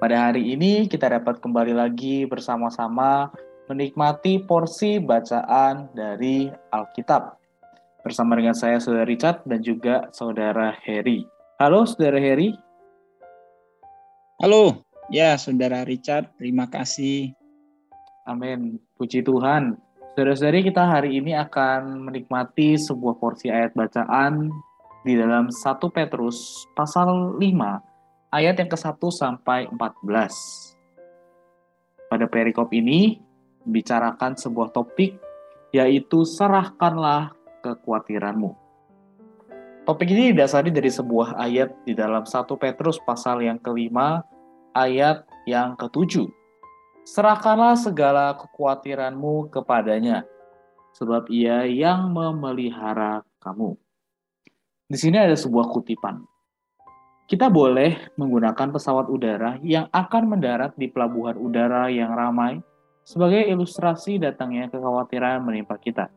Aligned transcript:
pada 0.00 0.32
hari 0.32 0.56
ini 0.56 0.88
kita 0.88 1.12
dapat 1.12 1.44
kembali 1.44 1.76
lagi 1.76 2.24
bersama-sama 2.24 3.28
menikmati 3.68 4.40
porsi 4.48 4.96
bacaan 4.96 5.92
dari 5.92 6.48
Alkitab. 6.72 7.36
Bersama 8.00 8.32
dengan 8.32 8.56
saya 8.56 8.80
Saudara 8.80 9.04
Richard 9.04 9.44
dan 9.44 9.60
juga 9.60 10.08
Saudara 10.16 10.72
Heri. 10.72 11.28
Halo 11.60 11.84
Saudara 11.84 12.16
Heri. 12.16 12.56
Halo, 14.40 14.88
ya 15.12 15.36
Saudara 15.36 15.84
Richard, 15.84 16.32
terima 16.40 16.64
kasih. 16.64 17.36
Amin. 18.24 18.80
Puji 18.96 19.20
Tuhan. 19.20 19.76
Saudara-saudari 20.16 20.64
kita 20.64 20.80
hari 20.80 21.20
ini 21.20 21.36
akan 21.36 22.08
menikmati 22.08 22.80
sebuah 22.80 23.20
porsi 23.20 23.52
ayat 23.52 23.76
bacaan 23.76 24.48
di 25.04 25.12
dalam 25.12 25.52
1 25.52 25.60
Petrus 25.92 26.64
pasal 26.72 27.36
5 27.36 27.89
ayat 28.30 28.62
yang 28.62 28.70
ke-1 28.70 29.02
sampai 29.10 29.66
14. 29.74 30.78
Pada 32.10 32.26
perikop 32.30 32.70
ini 32.70 33.18
bicarakan 33.66 34.38
sebuah 34.38 34.70
topik 34.70 35.18
yaitu 35.74 36.22
serahkanlah 36.26 37.34
kekhawatiranmu. 37.62 38.54
Topik 39.86 40.08
ini 40.14 40.30
didasari 40.34 40.70
dari 40.70 40.90
sebuah 40.90 41.38
ayat 41.38 41.74
di 41.82 41.94
dalam 41.94 42.22
1 42.22 42.46
Petrus 42.58 43.02
pasal 43.02 43.42
yang 43.42 43.58
kelima 43.58 44.22
ayat 44.74 45.26
yang 45.46 45.74
ketujuh. 45.74 46.30
Serahkanlah 47.02 47.74
segala 47.74 48.38
kekhawatiranmu 48.38 49.50
kepadanya, 49.50 50.22
sebab 50.94 51.26
ia 51.26 51.66
yang 51.66 52.14
memelihara 52.14 53.26
kamu. 53.42 53.74
Di 54.86 54.98
sini 54.98 55.18
ada 55.18 55.34
sebuah 55.34 55.70
kutipan. 55.74 56.22
Kita 57.30 57.46
boleh 57.46 58.10
menggunakan 58.18 58.74
pesawat 58.74 59.06
udara 59.06 59.54
yang 59.62 59.86
akan 59.94 60.34
mendarat 60.34 60.74
di 60.74 60.90
pelabuhan 60.90 61.38
udara 61.38 61.86
yang 61.86 62.10
ramai 62.10 62.58
sebagai 63.06 63.46
ilustrasi 63.46 64.18
datangnya 64.18 64.66
kekhawatiran 64.66 65.38
menimpa 65.46 65.78
kita. 65.78 66.10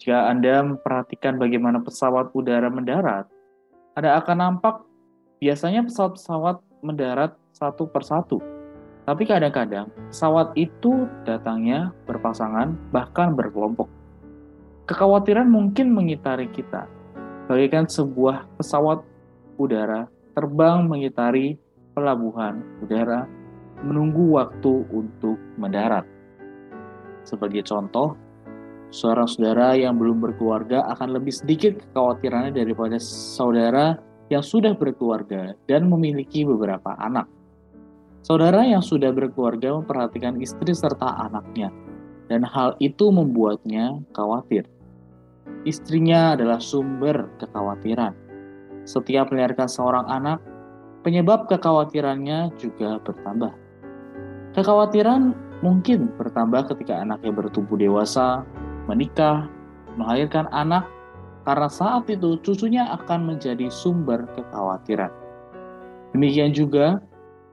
Jika 0.00 0.32
Anda 0.32 0.64
memperhatikan 0.64 1.36
bagaimana 1.36 1.84
pesawat 1.84 2.32
udara 2.32 2.72
mendarat, 2.72 3.28
Anda 3.92 4.16
akan 4.24 4.40
nampak 4.40 4.80
biasanya 5.36 5.84
pesawat-pesawat 5.84 6.64
mendarat 6.80 7.36
satu 7.52 7.84
persatu. 7.84 8.40
Tapi 9.04 9.28
kadang-kadang 9.28 9.92
pesawat 10.08 10.56
itu 10.56 11.12
datangnya 11.28 11.92
berpasangan 12.08 12.72
bahkan 12.88 13.36
berkelompok. 13.36 13.92
Kekhawatiran 14.88 15.52
mungkin 15.52 15.92
mengitari 15.92 16.48
kita, 16.48 16.88
bagaikan 17.52 17.84
sebuah 17.84 18.48
pesawat 18.56 19.09
udara 19.60 20.08
terbang 20.32 20.88
mengitari 20.88 21.60
pelabuhan 21.92 22.64
udara 22.80 23.28
menunggu 23.84 24.40
waktu 24.40 24.88
untuk 24.88 25.36
mendarat. 25.60 26.04
Sebagai 27.24 27.64
contoh, 27.64 28.16
seorang 28.92 29.28
saudara 29.28 29.76
yang 29.76 29.96
belum 30.00 30.20
berkeluarga 30.20 30.88
akan 30.96 31.20
lebih 31.20 31.32
sedikit 31.32 31.76
kekhawatirannya 31.76 32.56
daripada 32.56 32.96
saudara 33.00 34.00
yang 34.28 34.44
sudah 34.44 34.76
berkeluarga 34.76 35.56
dan 35.68 35.88
memiliki 35.88 36.44
beberapa 36.44 36.96
anak. 37.00 37.28
Saudara 38.20 38.68
yang 38.68 38.84
sudah 38.84 39.12
berkeluarga 39.16 39.80
memperhatikan 39.80 40.36
istri 40.44 40.76
serta 40.76 41.24
anaknya, 41.24 41.72
dan 42.28 42.44
hal 42.44 42.76
itu 42.76 43.08
membuatnya 43.08 43.96
khawatir. 44.12 44.68
Istrinya 45.64 46.36
adalah 46.36 46.60
sumber 46.60 47.32
kekhawatiran 47.40 48.12
setiap 48.90 49.30
melahirkan 49.30 49.70
seorang 49.70 50.02
anak, 50.10 50.42
penyebab 51.06 51.46
kekhawatirannya 51.46 52.50
juga 52.58 52.98
bertambah. 53.06 53.54
Kekhawatiran 54.58 55.30
mungkin 55.62 56.10
bertambah 56.18 56.74
ketika 56.74 56.98
anaknya 56.98 57.30
bertumbuh 57.30 57.78
dewasa, 57.78 58.42
menikah, 58.90 59.46
melahirkan 59.94 60.50
anak, 60.50 60.90
karena 61.46 61.70
saat 61.70 62.10
itu 62.10 62.34
cucunya 62.42 62.90
akan 62.98 63.30
menjadi 63.30 63.70
sumber 63.70 64.26
kekhawatiran. 64.34 65.14
Demikian 66.10 66.50
juga, 66.50 66.98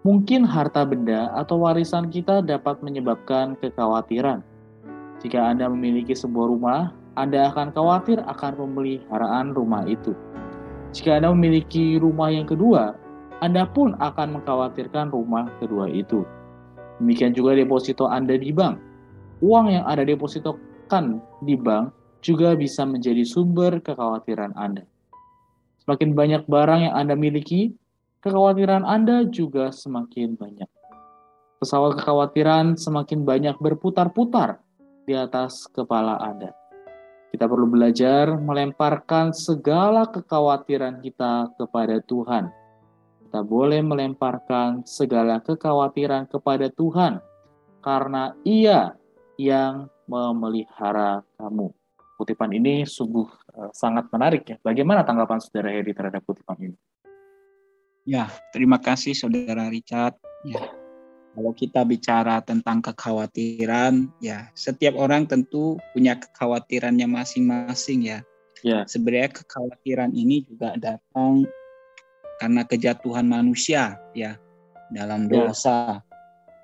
mungkin 0.01 0.41
harta 0.41 0.81
benda 0.81 1.29
atau 1.37 1.61
warisan 1.61 2.09
kita 2.09 2.41
dapat 2.41 2.81
menyebabkan 2.81 3.53
kekhawatiran. 3.61 4.41
Jika 5.21 5.53
Anda 5.53 5.69
memiliki 5.69 6.17
sebuah 6.17 6.49
rumah, 6.49 6.81
Anda 7.13 7.53
akan 7.53 7.73
khawatir 7.77 8.21
akan 8.25 8.51
pemeliharaan 8.57 9.53
rumah 9.53 9.85
itu. 9.85 10.17
Jika 10.97 11.21
Anda 11.21 11.29
memiliki 11.29 12.01
rumah 12.01 12.33
yang 12.33 12.49
kedua, 12.49 12.97
Anda 13.45 13.69
pun 13.69 13.93
akan 14.01 14.41
mengkhawatirkan 14.41 15.13
rumah 15.13 15.45
kedua 15.61 15.85
itu. 15.93 16.25
Demikian 16.97 17.37
juga 17.37 17.53
deposito 17.53 18.09
Anda 18.09 18.33
di 18.33 18.49
bank. 18.49 18.81
Uang 19.45 19.69
yang 19.69 19.85
Anda 19.85 20.09
depositokan 20.09 21.21
di 21.45 21.53
bank 21.53 21.93
juga 22.25 22.57
bisa 22.57 22.81
menjadi 22.81 23.21
sumber 23.29 23.77
kekhawatiran 23.77 24.57
Anda. 24.57 24.89
Semakin 25.85 26.17
banyak 26.17 26.49
barang 26.49 26.89
yang 26.89 26.93
Anda 26.97 27.13
miliki, 27.13 27.77
kekhawatiran 28.25 28.81
Anda 28.81 29.29
juga 29.29 29.69
semakin 29.69 30.33
banyak. 30.33 30.69
Pesawat 31.61 32.01
kekhawatiran 32.01 32.73
semakin 32.73 33.21
banyak 33.21 33.53
berputar-putar 33.61 34.65
di 35.05 35.13
atas 35.13 35.69
kepala 35.69 36.17
Anda. 36.17 36.57
Kita 37.27 37.43
perlu 37.43 37.67
belajar 37.67 38.39
melemparkan 38.39 39.35
segala 39.35 40.07
kekhawatiran 40.07 41.03
kita 41.03 41.51
kepada 41.59 41.99
Tuhan. 42.07 42.47
Kita 43.27 43.43
boleh 43.43 43.83
melemparkan 43.83 44.87
segala 44.87 45.43
kekhawatiran 45.43 46.31
kepada 46.31 46.71
Tuhan 46.71 47.19
karena 47.83 48.31
Ia 48.47 48.95
yang 49.35 49.91
memelihara 50.07 51.21
kamu. 51.35 51.67
Kutipan 52.17 52.49
ini 52.55 52.87
sungguh 52.87 53.27
uh, 53.53 53.69
sangat 53.75 54.09
menarik 54.09 54.47
ya. 54.47 54.57
Bagaimana 54.63 55.03
tanggapan 55.03 55.37
Saudara 55.43 55.69
Heri 55.69 55.93
terhadap 55.93 56.23
kutipan 56.25 56.57
ini? 56.57 56.77
Ya, 58.07 58.31
terima 58.55 58.79
kasih 58.79 59.11
Saudara 59.13 59.67
Richard. 59.67 60.15
Ya, 60.47 60.63
kalau 61.37 61.53
kita 61.53 61.85
bicara 61.85 62.41
tentang 62.41 62.81
kekhawatiran, 62.81 64.09
ya 64.17 64.49
setiap 64.57 64.97
orang 64.97 65.29
tentu 65.29 65.77
punya 65.93 66.17
kekhawatirannya 66.17 67.05
masing-masing 67.05 68.09
ya. 68.09 68.19
Ya. 68.65 68.89
Sebenarnya 68.89 69.29
kekhawatiran 69.29 70.17
ini 70.17 70.49
juga 70.49 70.73
datang 70.81 71.45
karena 72.41 72.65
kejatuhan 72.65 73.29
manusia 73.29 74.01
ya 74.17 74.41
dalam 74.89 75.29
ya. 75.29 75.45
dosa. 75.45 76.01
Ya. 76.01 76.17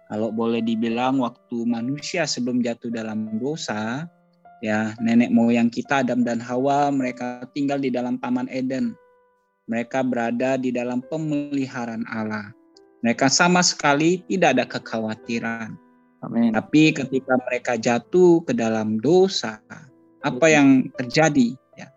Kalau 0.10 0.34
boleh 0.34 0.66
dibilang 0.66 1.22
waktu 1.22 1.70
manusia 1.70 2.26
sebelum 2.26 2.66
jatuh 2.66 2.90
dalam 2.90 3.38
dosa, 3.38 4.10
ya 4.66 4.98
nenek 4.98 5.30
moyang 5.30 5.70
kita 5.70 6.02
Adam 6.02 6.26
dan 6.26 6.42
Hawa 6.42 6.90
mereka 6.90 7.46
tinggal 7.54 7.78
di 7.78 7.94
dalam 7.94 8.18
taman 8.18 8.50
Eden. 8.50 8.98
Mereka 9.70 10.02
berada 10.02 10.58
di 10.58 10.74
dalam 10.74 11.06
pemeliharaan 11.06 12.10
Allah 12.10 12.63
mereka 13.04 13.28
sama 13.28 13.60
sekali 13.60 14.24
tidak 14.32 14.50
ada 14.56 14.66
kekhawatiran. 14.66 15.76
Amin. 16.24 16.56
Tapi 16.56 16.96
ketika 16.96 17.36
mereka 17.44 17.76
jatuh 17.76 18.40
ke 18.48 18.56
dalam 18.56 18.96
dosa, 19.04 19.60
apa 20.24 20.48
yang 20.48 20.88
terjadi? 20.96 21.52
Ya, 21.76 21.92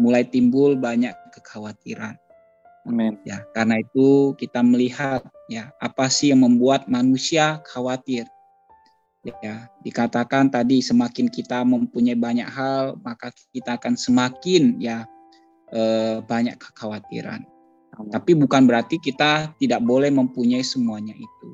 mulai 0.00 0.24
timbul 0.24 0.72
banyak 0.80 1.12
kekhawatiran. 1.36 2.16
Amin. 2.88 3.20
Ya, 3.28 3.44
karena 3.52 3.84
itu 3.84 4.32
kita 4.40 4.64
melihat 4.64 5.20
ya 5.52 5.68
apa 5.84 6.08
sih 6.08 6.32
yang 6.32 6.40
membuat 6.40 6.88
manusia 6.88 7.60
khawatir. 7.68 8.24
Ya, 9.44 9.68
dikatakan 9.84 10.48
tadi 10.48 10.80
semakin 10.80 11.28
kita 11.28 11.60
mempunyai 11.60 12.16
banyak 12.16 12.48
hal, 12.48 12.96
maka 13.04 13.28
kita 13.52 13.76
akan 13.76 14.00
semakin 14.00 14.80
ya 14.80 15.04
eh, 15.76 16.24
banyak 16.24 16.56
kekhawatiran. 16.56 17.44
Tapi 17.98 18.38
bukan 18.38 18.70
berarti 18.70 19.02
kita 19.02 19.50
tidak 19.58 19.82
boleh 19.82 20.14
mempunyai 20.14 20.62
semuanya 20.62 21.18
itu. 21.18 21.48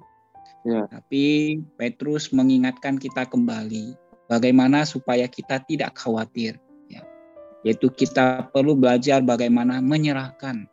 Ya. 0.69 0.85
Tapi 0.89 1.57
Petrus 1.81 2.33
mengingatkan 2.37 3.01
kita 3.01 3.25
kembali 3.25 3.97
bagaimana 4.29 4.85
supaya 4.85 5.25
kita 5.25 5.65
tidak 5.65 5.97
khawatir. 5.97 6.61
Ya. 6.93 7.01
Yaitu 7.65 7.89
kita 7.89 8.53
perlu 8.53 8.77
belajar 8.77 9.25
bagaimana 9.25 9.81
menyerahkan 9.81 10.69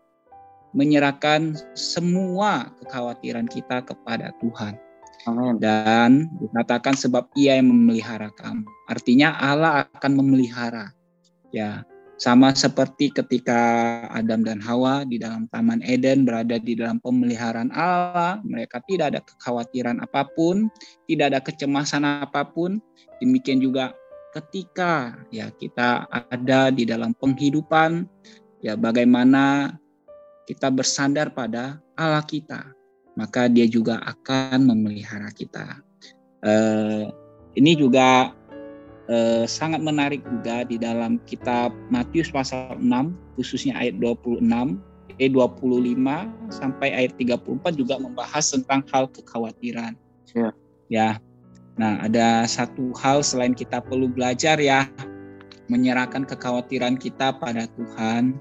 menyerahkan 0.72 1.60
semua 1.76 2.72
kekhawatiran 2.84 3.48
kita 3.52 3.84
kepada 3.84 4.32
Tuhan. 4.40 4.80
Amin. 5.30 5.62
Dan 5.62 6.32
dikatakan 6.42 6.98
sebab 6.98 7.30
ia 7.38 7.60
yang 7.62 7.70
memelihara 7.70 8.34
kamu. 8.34 8.66
Artinya 8.90 9.38
Allah 9.38 9.86
akan 9.94 10.12
memelihara. 10.18 10.90
Ya, 11.52 11.84
sama 12.22 12.54
seperti 12.54 13.10
ketika 13.10 13.58
Adam 14.14 14.46
dan 14.46 14.62
Hawa 14.62 15.02
di 15.10 15.18
dalam 15.18 15.50
Taman 15.50 15.82
Eden 15.82 16.22
berada 16.22 16.62
di 16.62 16.78
dalam 16.78 17.02
pemeliharaan 17.02 17.74
Allah, 17.74 18.38
mereka 18.46 18.78
tidak 18.86 19.18
ada 19.18 19.22
kekhawatiran 19.26 19.98
apa 20.06 20.30
pun, 20.38 20.70
tidak 21.10 21.34
ada 21.34 21.40
kecemasan 21.42 22.06
apa 22.06 22.46
pun. 22.46 22.78
Demikian 23.18 23.58
juga 23.58 23.98
ketika 24.38 25.18
ya 25.34 25.50
kita 25.50 26.06
ada 26.14 26.70
di 26.70 26.86
dalam 26.86 27.18
penghidupan, 27.18 28.06
ya 28.62 28.78
bagaimana 28.78 29.74
kita 30.46 30.70
bersandar 30.70 31.34
pada 31.34 31.82
Allah 31.98 32.22
kita, 32.22 32.70
maka 33.18 33.50
dia 33.50 33.66
juga 33.66 33.98
akan 33.98 34.70
memelihara 34.70 35.34
kita. 35.34 35.82
Uh, 36.46 37.10
ini 37.58 37.74
juga 37.74 38.38
uh, 39.08 39.46
sangat 39.48 39.82
menarik 39.82 40.22
juga 40.28 40.68
di 40.68 40.78
dalam 40.78 41.18
kitab 41.26 41.74
Matius 41.90 42.30
pasal 42.30 42.78
6 42.78 43.40
khususnya 43.40 43.74
ayat 43.78 43.98
26 43.98 44.44
eh 45.22 45.30
25 45.30 46.02
sampai 46.50 46.90
ayat 46.98 47.14
34 47.20 47.78
juga 47.78 48.02
membahas 48.02 48.46
tentang 48.50 48.82
hal 48.90 49.06
kekhawatiran. 49.14 49.94
Ya. 50.34 50.50
Ya. 50.90 51.10
Nah, 51.78 52.02
ada 52.04 52.44
satu 52.50 52.92
hal 52.98 53.22
selain 53.22 53.54
kita 53.54 53.80
perlu 53.86 54.10
belajar 54.10 54.58
ya 54.58 54.90
menyerahkan 55.72 56.28
kekhawatiran 56.28 57.00
kita 57.00 57.38
pada 57.38 57.70
Tuhan 57.80 58.36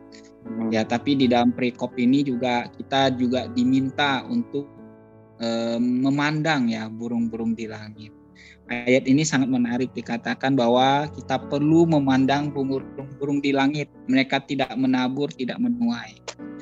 Hmm. 0.44 0.72
Ya, 0.72 0.82
tapi 0.88 1.16
di 1.16 1.26
dalam 1.28 1.52
perikop 1.52 1.92
ini 2.00 2.24
juga 2.24 2.68
kita 2.72 3.12
juga 3.12 3.44
diminta 3.52 4.24
untuk 4.24 4.64
um, 5.36 5.82
memandang 6.08 6.72
ya 6.72 6.88
burung-burung 6.88 7.52
di 7.52 7.68
langit. 7.68 8.12
Ayat 8.70 9.10
ini 9.10 9.26
sangat 9.26 9.50
menarik 9.50 9.90
dikatakan 9.98 10.54
bahwa 10.54 11.10
kita 11.18 11.42
perlu 11.50 11.90
memandang 11.90 12.54
burung-burung 12.54 13.42
di 13.42 13.50
langit. 13.50 13.90
Mereka 14.06 14.46
tidak 14.46 14.70
menabur, 14.78 15.26
tidak 15.34 15.58
menuai. 15.58 16.14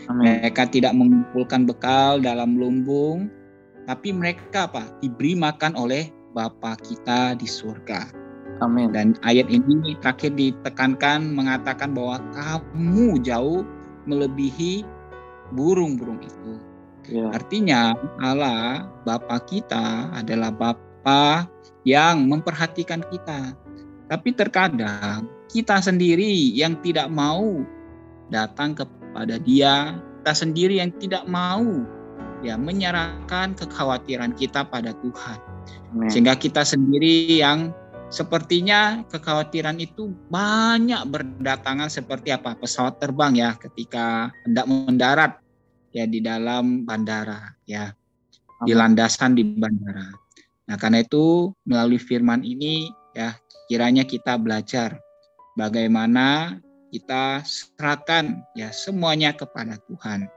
Amin. 0.08 0.40
Mereka 0.40 0.72
tidak 0.72 0.96
mengumpulkan 0.96 1.68
bekal 1.68 2.16
dalam 2.16 2.56
lumbung, 2.56 3.28
tapi 3.84 4.16
mereka 4.16 4.64
apa? 4.72 4.88
Diberi 5.04 5.36
makan 5.36 5.76
oleh 5.76 6.08
Bapa 6.32 6.80
kita 6.80 7.36
di 7.36 7.44
surga. 7.44 8.08
Amin. 8.64 8.88
Dan 8.96 9.12
ayat 9.28 9.52
ini 9.52 9.92
terakhir 10.00 10.32
ditekankan 10.32 11.36
mengatakan 11.36 11.92
bahwa 11.92 12.24
kamu 12.32 13.20
jauh 13.20 13.68
melebihi 14.08 14.80
burung-burung 15.52 16.24
itu. 16.24 16.52
Ya. 17.12 17.28
Artinya 17.36 17.92
Allah 18.24 18.88
Bapa 19.04 19.44
kita 19.44 20.08
adalah 20.16 20.48
Bapa 20.52 20.87
yang 21.86 22.28
memperhatikan 22.28 23.04
kita. 23.08 23.54
Tapi 24.08 24.32
terkadang 24.32 25.28
kita 25.48 25.80
sendiri 25.80 26.52
yang 26.56 26.76
tidak 26.80 27.08
mau 27.08 27.64
datang 28.28 28.76
kepada 28.76 29.40
Dia, 29.40 29.96
kita 30.20 30.32
sendiri 30.32 30.80
yang 30.80 30.92
tidak 31.00 31.24
mau 31.28 31.64
ya 32.44 32.54
menyerahkan 32.54 33.56
kekhawatiran 33.56 34.36
kita 34.36 34.64
pada 34.68 34.94
Tuhan. 35.00 35.38
Amen. 35.92 36.08
Sehingga 36.12 36.36
kita 36.36 36.62
sendiri 36.62 37.40
yang 37.40 37.72
sepertinya 38.08 39.04
kekhawatiran 39.12 39.76
itu 39.80 40.12
banyak 40.32 41.04
berdatangan 41.08 41.92
seperti 41.92 42.32
apa 42.32 42.56
pesawat 42.56 42.96
terbang 42.96 43.36
ya 43.36 43.50
ketika 43.60 44.32
hendak 44.48 44.64
mendarat 44.64 45.32
ya 45.92 46.08
di 46.08 46.24
dalam 46.24 46.88
bandara 46.88 47.52
ya 47.68 47.92
di 48.64 48.72
landasan 48.72 49.36
di 49.36 49.44
bandara. 49.44 50.27
Nah 50.68 50.76
karena 50.76 51.00
itu 51.00 51.56
melalui 51.64 51.96
firman 51.96 52.44
ini 52.44 52.92
ya 53.16 53.34
kiranya 53.72 54.04
kita 54.04 54.36
belajar 54.36 55.00
bagaimana 55.56 56.60
kita 56.92 57.40
serahkan 57.44 58.44
ya 58.52 58.68
semuanya 58.72 59.32
kepada 59.32 59.80
Tuhan 59.88 60.28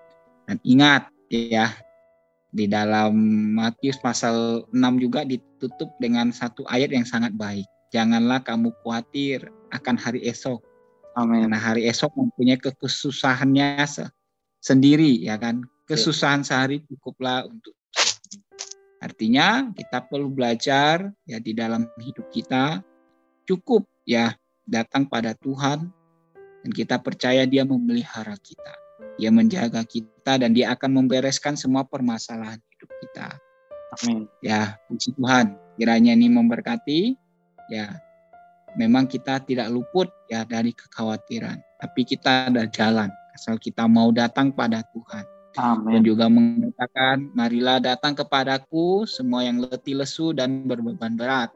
dan 0.47 0.57
ingat 0.63 1.11
ya 1.31 1.71
di 2.51 2.67
dalam 2.67 3.15
Matius 3.55 3.95
pasal 3.99 4.67
6 4.75 5.03
juga 5.03 5.23
ditutup 5.23 5.87
dengan 6.03 6.35
satu 6.35 6.67
ayat 6.67 6.91
yang 6.91 7.07
sangat 7.07 7.31
baik. 7.39 7.63
Janganlah 7.95 8.43
kamu 8.43 8.75
khawatir 8.83 9.47
akan 9.71 9.95
hari 9.95 10.27
esok. 10.27 10.59
Amin. 11.15 11.47
Karena 11.47 11.59
hari 11.59 11.87
esok 11.87 12.11
mempunyai 12.15 12.59
kesusahannya 12.59 13.83
sendiri 14.59 15.23
ya 15.23 15.39
kan. 15.39 15.63
Kesusahan 15.87 16.43
sehari 16.43 16.83
cukuplah 16.87 17.47
untuk 17.47 17.75
Artinya 19.01 19.73
kita 19.73 20.05
perlu 20.05 20.29
belajar 20.29 21.09
ya 21.25 21.41
di 21.41 21.57
dalam 21.57 21.89
hidup 21.97 22.29
kita 22.29 22.85
cukup 23.49 23.89
ya 24.05 24.37
datang 24.69 25.09
pada 25.09 25.33
Tuhan 25.33 25.89
dan 26.61 26.71
kita 26.71 27.01
percaya 27.01 27.49
dia 27.49 27.65
memelihara 27.65 28.37
kita. 28.37 28.73
Dia 29.17 29.33
menjaga 29.33 29.81
kita 29.83 30.37
dan 30.37 30.53
dia 30.53 30.71
akan 30.77 31.03
membereskan 31.03 31.57
semua 31.57 31.81
permasalahan 31.81 32.61
hidup 32.77 32.89
kita. 33.01 33.27
Amin. 33.99 34.29
Ya, 34.39 34.79
puji 34.87 35.17
Tuhan. 35.17 35.57
Kiranya 35.75 36.13
ini 36.15 36.31
memberkati. 36.31 37.17
Ya, 37.73 37.99
memang 38.79 39.09
kita 39.09 39.41
tidak 39.43 39.67
luput 39.73 40.07
ya 40.31 40.47
dari 40.47 40.71
kekhawatiran, 40.71 41.59
tapi 41.81 42.01
kita 42.07 42.51
ada 42.51 42.67
jalan 42.67 43.11
asal 43.35 43.55
kita 43.57 43.87
mau 43.87 44.11
datang 44.11 44.51
pada 44.51 44.83
Tuhan. 44.91 45.25
Amin. 45.59 45.99
Dan 45.99 46.01
juga 46.07 46.25
mengatakan, 46.31 47.27
marilah 47.35 47.83
datang 47.83 48.15
kepadaku 48.15 49.03
semua 49.03 49.43
yang 49.43 49.59
letih 49.59 49.99
lesu 49.99 50.31
dan 50.31 50.63
berbeban 50.63 51.19
berat. 51.19 51.51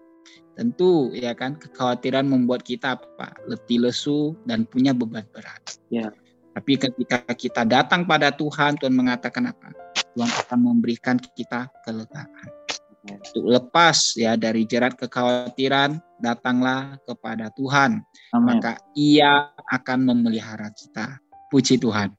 Tentu 0.56 1.12
ya 1.12 1.36
kan 1.36 1.59
kekhawatiran 1.59 2.27
membuat 2.27 2.63
kita 2.63 2.95
apa? 2.95 3.36
Letih 3.47 3.88
lesu 3.88 4.36
dan 4.47 4.63
punya 4.68 4.92
beban 4.92 5.27
berat. 5.31 5.80
Ya. 5.92 6.12
Tapi 6.56 6.80
ketika 6.80 7.19
kita 7.36 7.68
datang 7.68 8.07
pada 8.07 8.31
Tuhan, 8.31 8.80
Tuhan 8.80 8.95
mengatakan 8.95 9.51
apa? 9.51 9.75
Tuhan 10.15 10.31
akan 10.31 10.59
memberikan 10.63 11.19
kita 11.19 11.68
kelegaan. 11.83 12.47
Untuk 13.06 13.45
lepas 13.45 14.18
ya 14.18 14.33
dari 14.33 14.65
jerat 14.65 14.97
kekhawatiran, 14.97 16.00
datanglah 16.24 16.97
kepada 17.06 17.53
Tuhan. 17.53 18.01
Amen. 18.33 18.47
Maka 18.57 18.81
ia 18.97 19.51
akan 19.69 20.09
memelihara 20.09 20.71
kita. 20.74 21.21
Puji 21.53 21.77
Tuhan. 21.77 22.16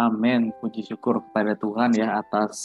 Amin. 0.00 0.48
Puji 0.56 0.80
syukur 0.80 1.20
kepada 1.20 1.52
Tuhan 1.60 1.92
ya 1.92 2.24
atas 2.24 2.56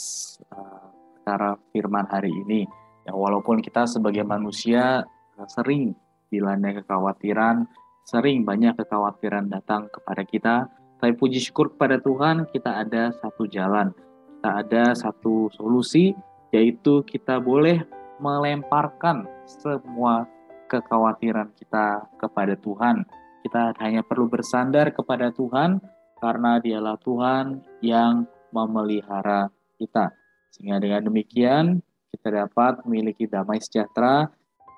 uh, 0.56 0.88
cara 1.27 1.60
firman 1.75 2.08
hari 2.08 2.32
ini. 2.32 2.63
Ya 3.04 3.12
walaupun 3.12 3.60
kita 3.60 3.84
sebagai 3.92 4.24
manusia 4.24 5.04
uh, 5.36 5.48
sering 5.51 5.92
dilanda 6.32 6.72
kekhawatiran, 6.80 7.68
sering 8.08 8.48
banyak 8.48 8.80
kekhawatiran 8.80 9.51
datang 9.51 9.92
kepada 9.92 10.24
kita, 10.24 10.56
tapi 11.04 11.12
puji 11.12 11.44
syukur 11.44 11.75
kepada 11.75 12.00
Tuhan 12.00 12.48
kita 12.56 12.88
ada 12.88 13.12
satu 13.20 13.51
jalan, 13.51 13.92
kita 14.39 14.50
ada 14.63 14.84
satu 14.96 15.51
solusi, 15.51 16.15
yaitu 16.56 17.04
kita 17.04 17.44
boleh 17.44 17.84
melemparkan 18.24 19.27
semua 19.44 20.24
kekhawatiran 20.72 21.51
kita 21.60 22.08
kepada 22.15 22.56
Tuhan. 22.56 23.04
Kita 23.44 23.75
hanya 23.84 24.08
perlu 24.08 24.32
bersandar 24.32 24.96
kepada 24.96 25.36
Tuhan 25.36 25.84
karena 26.25 26.58
dialah 26.58 26.98
Tuhan 27.05 27.62
yang 27.86 28.25
memelihara 28.50 29.53
kita. 29.77 30.10
Sehingga 30.50 30.82
dengan 30.82 31.05
demikian 31.05 31.86
kita 32.10 32.34
dapat 32.34 32.82
memiliki 32.89 33.29
damai 33.29 33.62
sejahtera, 33.62 34.25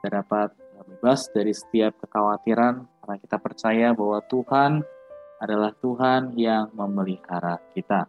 kita 0.04 0.20
dapat 0.20 0.52
bebas 0.88 1.32
dari 1.32 1.56
setiap 1.56 1.96
kekhawatiran 2.04 2.84
karena 2.84 3.16
kita 3.20 3.38
percaya 3.40 3.88
bahwa 3.96 4.20
Tuhan 4.28 4.84
adalah 5.40 5.72
Tuhan 5.80 6.36
yang 6.36 6.68
memelihara 6.76 7.64
kita. 7.72 8.08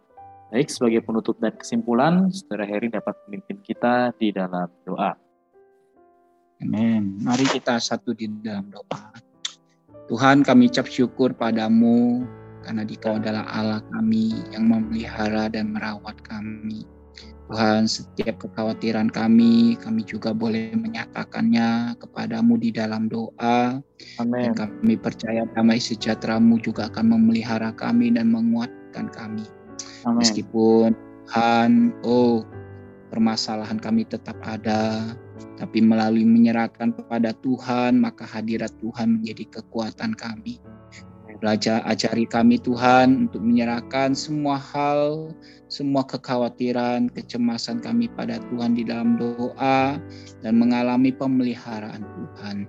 Baik, 0.49 0.73
sebagai 0.73 1.05
penutup 1.05 1.37
dan 1.37 1.53
kesimpulan, 1.53 2.33
Saudara 2.33 2.65
Heri 2.65 2.89
dapat 2.89 3.15
memimpin 3.29 3.61
kita 3.61 4.17
di 4.17 4.33
dalam 4.33 4.67
doa. 4.83 5.13
Amin. 6.65 7.21
Mari 7.21 7.45
kita 7.53 7.77
satu 7.77 8.17
di 8.17 8.27
dalam 8.41 8.73
doa. 8.73 9.13
Tuhan 10.09 10.41
kami 10.41 10.73
ucap 10.73 10.89
syukur 10.89 11.37
padamu 11.37 12.25
karena 12.69 12.85
Dikau 12.85 13.17
adalah 13.17 13.49
Allah 13.49 13.81
kami 13.89 14.45
yang 14.53 14.69
memelihara 14.69 15.49
dan 15.49 15.73
merawat 15.73 16.21
kami. 16.21 16.85
Tuhan, 17.49 17.89
setiap 17.89 18.45
kekhawatiran 18.45 19.09
kami, 19.09 19.81
kami 19.81 20.05
juga 20.05 20.37
boleh 20.37 20.77
menyatakannya 20.77 21.97
kepadamu 21.97 22.61
di 22.61 22.69
dalam 22.69 23.09
doa. 23.09 23.81
Amin. 24.21 24.53
Dan 24.53 24.69
kami 24.85 25.01
percaya 25.01 25.49
damai 25.57 25.81
sejahteramu 25.81 26.61
juga 26.61 26.93
akan 26.93 27.17
memelihara 27.17 27.73
kami 27.73 28.13
dan 28.13 28.29
menguatkan 28.37 29.09
kami. 29.17 29.49
Amin. 30.05 30.21
Meskipun 30.21 30.93
Tuhan, 31.25 31.97
oh 32.05 32.45
permasalahan 33.09 33.81
kami 33.81 34.05
tetap 34.05 34.37
ada, 34.45 35.17
tapi 35.57 35.81
melalui 35.81 36.29
menyerahkan 36.29 36.93
kepada 36.93 37.33
Tuhan, 37.41 37.97
maka 37.97 38.29
hadirat 38.29 38.77
Tuhan 38.77 39.25
menjadi 39.25 39.57
kekuatan 39.57 40.13
kami. 40.21 40.61
Belajar 41.39 41.87
ajari 41.87 42.27
kami 42.27 42.59
Tuhan 42.59 43.31
untuk 43.31 43.47
menyerahkan 43.47 44.11
semua 44.11 44.59
hal, 44.59 45.31
semua 45.71 46.03
kekhawatiran, 46.03 47.07
kecemasan 47.15 47.79
kami 47.79 48.11
pada 48.11 48.43
Tuhan 48.51 48.75
di 48.75 48.83
dalam 48.83 49.15
doa 49.15 50.03
dan 50.43 50.55
mengalami 50.59 51.15
pemeliharaan 51.15 52.03
Tuhan. 52.03 52.67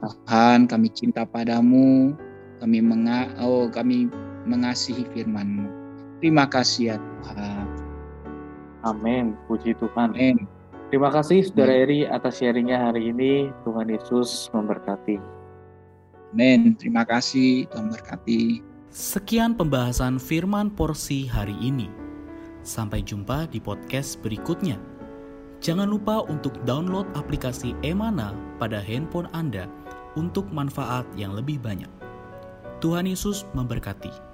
Tuhan, 0.00 0.58
kami 0.64 0.88
cinta 0.96 1.28
padamu, 1.28 2.16
kami 2.64 2.80
menga 2.80 3.28
oh, 3.44 3.68
kami 3.68 4.08
mengasihi 4.48 5.04
firman-Mu. 5.12 5.68
Terima 6.24 6.48
kasih 6.48 6.94
ya 6.94 6.96
Tuhan. 6.96 7.66
Amin. 8.86 9.36
Puji 9.44 9.76
Tuhan. 9.76 10.16
Amin. 10.16 10.48
Terima 10.88 11.10
kasih 11.10 11.50
Saudara 11.50 11.74
Eri 11.74 12.06
atas 12.06 12.38
sharingnya 12.38 12.78
hari 12.78 13.10
ini. 13.10 13.50
Tuhan 13.66 13.90
Yesus 13.90 14.48
memberkati. 14.54 15.35
Amin. 16.36 16.76
Terima 16.76 17.00
kasih. 17.08 17.64
Tuhan 17.72 17.88
berkati. 17.88 18.60
Sekian 18.92 19.56
pembahasan 19.56 20.20
firman 20.20 20.68
porsi 20.68 21.24
hari 21.24 21.56
ini. 21.64 21.88
Sampai 22.60 23.00
jumpa 23.00 23.48
di 23.48 23.56
podcast 23.56 24.20
berikutnya. 24.20 24.76
Jangan 25.64 25.88
lupa 25.88 26.20
untuk 26.28 26.52
download 26.68 27.08
aplikasi 27.16 27.72
Emana 27.80 28.36
pada 28.60 28.84
handphone 28.84 29.32
Anda 29.32 29.64
untuk 30.12 30.44
manfaat 30.52 31.08
yang 31.16 31.32
lebih 31.32 31.56
banyak. 31.56 31.88
Tuhan 32.84 33.08
Yesus 33.08 33.48
memberkati. 33.56 34.25